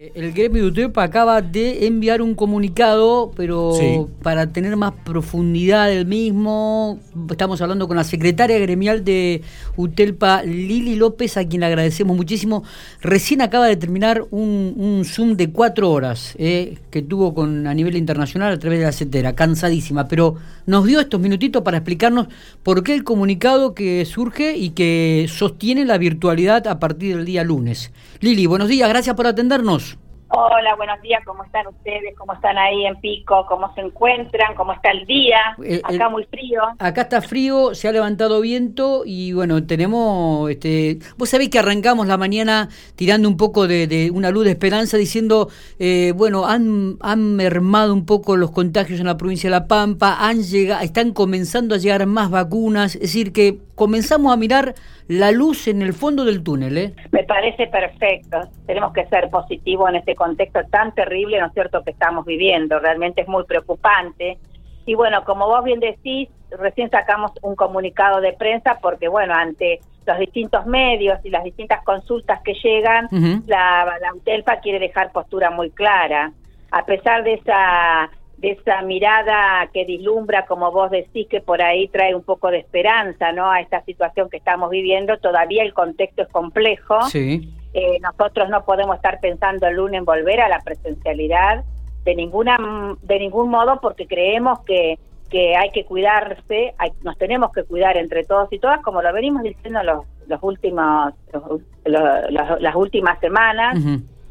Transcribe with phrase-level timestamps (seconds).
[0.00, 4.00] El gremio de UTEPA acaba de enviar un comunicado, pero Sí.
[4.22, 6.98] para tener más profundidad del mismo,
[7.30, 9.42] estamos hablando con la secretaria gremial de
[9.76, 12.64] UTELPA, Lili López, a quien le agradecemos muchísimo.
[13.02, 17.74] Recién acaba de terminar un, un Zoom de cuatro horas eh, que tuvo con a
[17.74, 22.28] nivel internacional a través de la CETERA, cansadísima, pero nos dio estos minutitos para explicarnos
[22.62, 27.44] por qué el comunicado que surge y que sostiene la virtualidad a partir del día
[27.44, 27.90] lunes.
[28.20, 29.89] Lili, buenos días, gracias por atendernos.
[30.32, 32.14] Hola, buenos días, ¿cómo están ustedes?
[32.16, 33.44] ¿Cómo están ahí en Pico?
[33.48, 34.54] ¿Cómo se encuentran?
[34.54, 35.38] ¿Cómo está el día?
[35.60, 36.60] El- Acá muy frío.
[36.78, 42.06] Acá está frío, se ha levantado viento y bueno, tenemos, este, vos sabés que arrancamos
[42.06, 45.48] la mañana tirando un poco de, de una luz de esperanza diciendo,
[45.80, 50.16] eh, bueno, han, han mermado un poco los contagios en la provincia de La Pampa,
[50.20, 54.76] han llegado, están comenzando a llegar más vacunas, es decir, que comenzamos a mirar
[55.10, 56.94] la luz en el fondo del túnel, ¿eh?
[57.10, 58.38] Me parece perfecto.
[58.64, 62.78] Tenemos que ser positivos en este contexto tan terrible, ¿no es cierto?, que estamos viviendo.
[62.78, 64.38] Realmente es muy preocupante.
[64.86, 69.80] Y bueno, como vos bien decís, recién sacamos un comunicado de prensa porque, bueno, ante
[70.06, 73.08] los distintos medios y las distintas consultas que llegan,
[73.48, 76.30] la, la UTELPA quiere dejar postura muy clara.
[76.70, 78.10] A pesar de esa,
[78.40, 82.58] de esa mirada que dislumbra, como vos decís, que por ahí trae un poco de
[82.58, 83.50] esperanza ¿no?
[83.50, 87.02] a esta situación que estamos viviendo, todavía el contexto es complejo.
[87.08, 87.52] Sí.
[87.74, 91.64] Eh, nosotros no podemos estar pensando el lunes en volver a la presencialidad
[92.04, 92.56] de ninguna
[93.02, 94.98] de ningún modo porque creemos que
[95.30, 99.12] que hay que cuidarse, hay- nos tenemos que cuidar entre todos y todas, como lo
[99.12, 103.76] venimos diciendo los, los últimos los- los- las últimas semanas.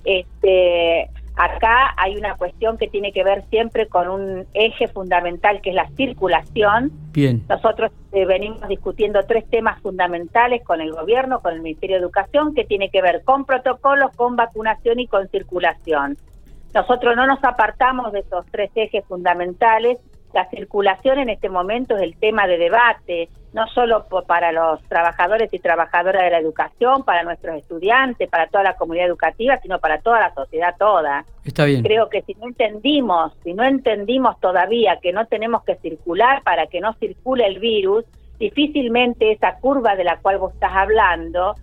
[0.03, 5.69] Este, acá hay una cuestión que tiene que ver siempre con un eje fundamental que
[5.69, 6.91] es la circulación.
[7.13, 7.45] Bien.
[7.47, 12.53] Nosotros eh, venimos discutiendo tres temas fundamentales con el gobierno, con el Ministerio de Educación,
[12.53, 16.17] que tiene que ver con protocolos, con vacunación y con circulación.
[16.73, 19.97] Nosotros no nos apartamos de esos tres ejes fundamentales.
[20.33, 25.51] La circulación en este momento es el tema de debate, no solo para los trabajadores
[25.53, 29.99] y trabajadoras de la educación, para nuestros estudiantes, para toda la comunidad educativa, sino para
[29.99, 31.25] toda la sociedad toda.
[31.43, 31.81] Está bien.
[31.83, 36.67] Creo que si no entendimos, si no entendimos todavía que no tenemos que circular para
[36.67, 38.05] que no circule el virus,
[38.37, 41.55] difícilmente esa curva de la cual vos estás hablando,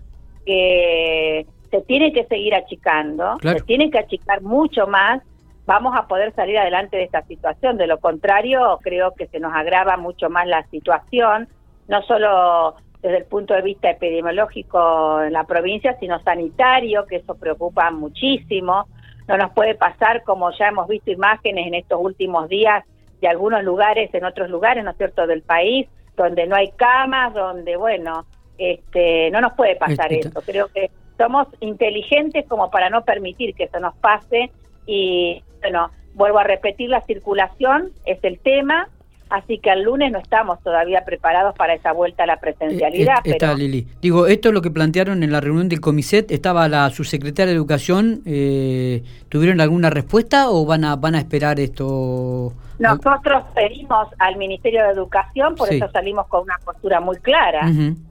[0.44, 3.59] que se tiene que seguir achicando, Claro.
[3.59, 5.22] se tiene que achicar mucho más,
[5.66, 7.77] vamos a poder salir adelante de esta situación.
[7.77, 11.49] De lo contrario, creo que se nos agrava mucho más la situación,
[11.89, 17.35] no solo desde el punto de vista epidemiológico en la provincia, sino sanitario, que eso
[17.37, 18.87] preocupa muchísimo.
[19.29, 22.85] No nos puede pasar, como ya hemos visto imágenes en estos últimos días
[23.21, 27.33] de algunos lugares, en otros lugares, ¿no es cierto?, del país, donde no hay camas,
[27.35, 28.25] donde, bueno,
[28.59, 30.41] este, no nos puede pasar Este- eso.
[30.43, 34.51] Creo que somos inteligentes como para no permitir que eso nos pase
[34.87, 38.89] y, bueno, vuelvo a repetir, la circulación es el tema,
[39.31, 43.31] así que el lunes no estamos todavía preparados para esa vuelta a la presencialidad, Eh,
[43.31, 43.59] eh, está pero...
[43.59, 43.87] Lili.
[44.00, 46.31] Digo, esto es lo que plantearon en la reunión del Comiset.
[46.31, 48.22] ¿Estaba la subsecretaria de Educación?
[48.26, 52.53] eh, ¿Tuvieron alguna respuesta o van a van a esperar esto?
[52.78, 55.76] Nosotros pedimos al Ministerio de Educación, por Sí.
[55.76, 57.70] eso salimos con una postura muy clara,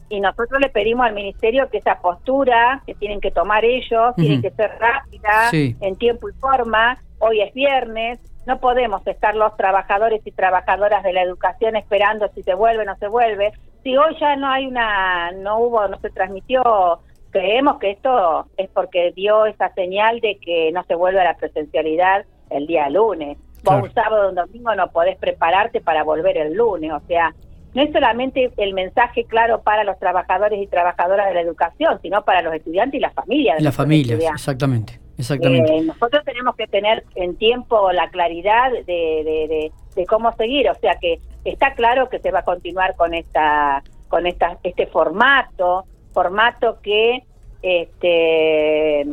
[0.09, 4.41] y nosotros le pedimos al Ministerio que esa postura que tienen que tomar ellos tiene
[4.41, 5.75] que ser rápida, Sí.
[5.81, 6.97] en tiempo y forma.
[7.19, 12.43] Hoy es viernes, no podemos estar los trabajadores y trabajadoras de la educación esperando si
[12.43, 13.53] se vuelve o no se vuelve.
[13.83, 16.99] Si hoy ya no hay una, no hubo, no se transmitió,
[17.31, 21.37] creemos que esto es porque dio esa señal de que no se vuelve a la
[21.37, 23.37] presencialidad el día lunes.
[23.37, 23.83] Vos Claro.
[23.83, 27.33] un sábado o un domingo no podés prepararte para volver el lunes, o sea,
[27.73, 32.23] no es solamente el mensaje claro para los trabajadores y trabajadoras de la educación, sino
[32.23, 33.57] para los estudiantes y las familias.
[33.57, 34.41] de Y las familias, estudiantes.
[34.41, 34.99] exactamente.
[35.17, 35.77] Exactamente.
[35.77, 40.97] Eh, nosotros tenemos que tener en tiempo la claridad de, de, cómo seguir, o sea
[40.99, 46.79] que está claro que se va a continuar con esta con esta este formato, formato
[46.81, 47.23] que
[47.61, 49.05] este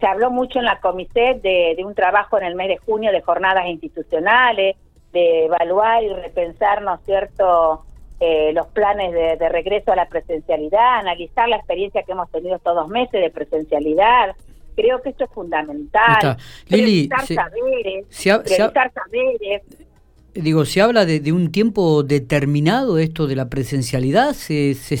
[0.00, 3.12] se habló mucho en la Comiset de, de un trabajo en el mes de junio
[3.12, 4.76] de jornadas institucionales,
[5.12, 7.84] de evaluar y repensar, ¿no cierto?,
[8.18, 12.56] eh, los planes de, de regreso a la presencialidad, analizar la experiencia que hemos tenido
[12.56, 14.34] estos dos meses de presencialidad.
[14.76, 16.36] Creo que esto es fundamental.
[16.68, 19.62] Lili, Priorizar se- saberes, se ha- se ha- priorizar saberes.
[20.34, 24.32] Digo, ¿se habla de, de un tiempo determinado esto de la presencialidad?
[24.32, 25.00] ¿Se, se-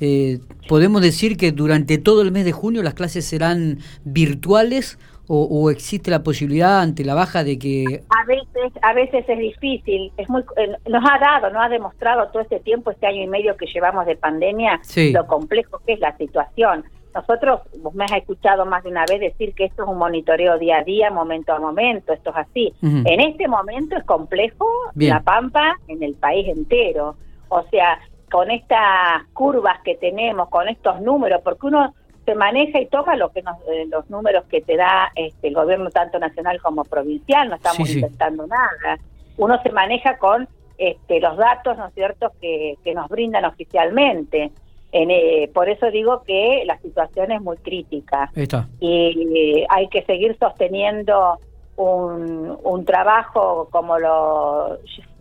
[0.00, 0.38] eh,
[0.68, 5.70] ¿Podemos decir que durante todo el mes de junio las clases serán virtuales o, o
[5.70, 8.02] existe la posibilidad ante la baja de que...
[8.08, 10.10] A veces, a veces es difícil.
[10.16, 13.26] Es muy, eh, nos ha dado, nos ha demostrado todo este tiempo, este año y
[13.26, 15.12] medio que llevamos de pandemia, Sí.
[15.12, 16.84] lo complejo que es la situación.
[17.18, 20.56] Nosotros, vos me has escuchado más de una vez decir que esto es un monitoreo
[20.56, 22.74] día a día, momento a momento, esto es así.
[22.82, 27.16] En este momento es complejo la Pampa en el país entero.
[27.48, 27.98] O sea,
[28.30, 31.92] con estas curvas que tenemos, con estos números, porque uno
[32.24, 35.90] se maneja y toma lo que eh, los números que te da este, el gobierno
[35.90, 38.98] tanto nacional como provincial, no estamos intentando nada.
[39.38, 44.52] Uno se maneja con este, los datos, ¿no es cierto?, que, que nos brindan oficialmente.
[44.90, 48.32] En, eh, por eso digo que la situación es muy crítica
[48.80, 51.38] y hay que seguir sosteniendo
[51.76, 54.78] un, un trabajo como lo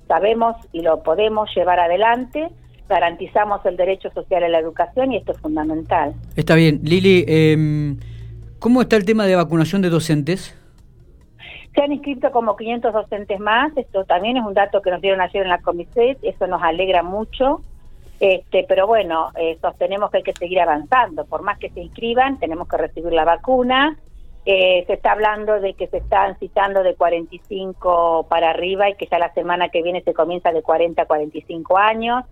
[0.08, 2.50] sabemos y lo podemos llevar adelante
[2.88, 6.14] garantizamos el derecho social a la educación y esto es fundamental.
[6.36, 6.80] Está bien.
[6.84, 7.96] Lili, eh,
[8.60, 10.56] ¿cómo está el tema de vacunación de docentes?
[11.75, 15.22] Se han inscrito como 500 docentes más, esto también es un dato que nos dieron
[15.22, 17.62] ayer en la comisión, eso nos alegra mucho,
[18.19, 22.40] este, pero bueno, eh, sostenemos que hay que seguir avanzando, por más que se inscriban,
[22.40, 23.98] tenemos que recibir la vacuna,
[24.46, 29.06] eh, se está hablando de que se están citando de 45 para arriba y que
[29.06, 32.24] ya la semana que viene se comienza de 40 a 45 años,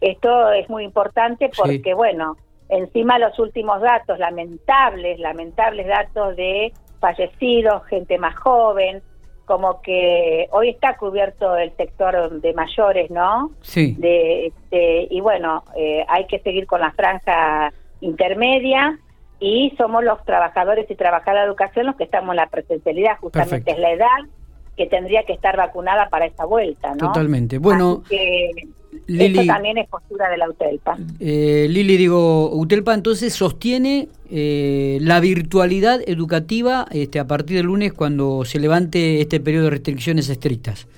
[0.00, 2.36] esto es muy importante porque, bueno,
[2.68, 9.02] encima los últimos datos, lamentables, lamentables datos de fallecidos, gente más joven,
[9.44, 13.50] como que hoy está cubierto el sector de mayores, ¿no?
[13.60, 13.94] Sí.
[13.98, 18.98] De, este, y bueno, eh, hay que seguir con la franja intermedia
[19.40, 23.72] y somos los trabajadores y trabajadoras de educación los que estamos en la presencialidad, justamente
[23.72, 24.18] es la edad
[24.76, 27.08] que tendría que estar vacunada para esta vuelta, ¿no?
[27.08, 27.58] Totalmente.
[27.58, 28.02] Bueno,
[29.06, 30.96] Lili, también es postura de la UTELPA.
[31.20, 37.92] Eh, Lili, digo, UTELPA entonces sostiene eh, la virtualidad educativa este, a partir del lunes
[37.92, 40.88] cuando se levante este periodo de restricciones estrictas.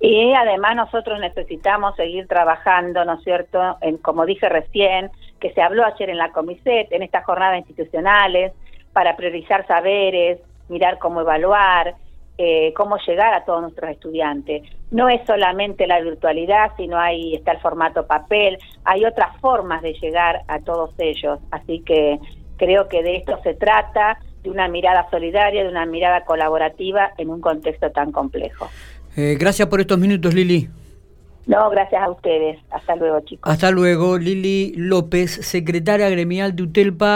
[0.00, 5.10] Y además nosotros necesitamos seguir trabajando, ¿no es cierto?, en, como dije recién,
[5.40, 8.52] que se habló ayer en la Comiset, en estas jornadas institucionales,
[8.92, 11.94] para priorizar saberes, mirar cómo evaluar,
[12.38, 14.62] eh, cómo llegar a todos nuestros estudiantes.
[14.90, 19.94] No es solamente la virtualidad, sino ahí está el formato papel, hay otras formas de
[19.94, 21.38] llegar a todos ellos.
[21.50, 22.18] Así que
[22.56, 27.30] creo que de esto se trata, de una mirada solidaria, de una mirada colaborativa en
[27.30, 28.68] un contexto tan complejo.
[29.16, 30.68] Eh, gracias por estos minutos, Lili.
[31.46, 32.58] No, gracias a ustedes.
[32.70, 33.52] Hasta luego, chicos.
[33.52, 37.10] Hasta luego, Lili López, secretaria gremial de UTELPA.